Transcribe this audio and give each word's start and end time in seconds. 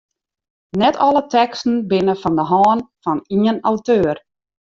Net 0.81 0.95
alle 1.07 1.21
teksten 1.33 1.75
binne 1.91 2.15
fan 2.21 2.35
de 2.39 2.45
hân 2.51 2.79
fan 3.03 3.19
ien 3.45 3.57
auteur. 3.69 4.15